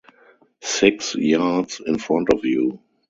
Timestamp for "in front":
1.85-2.33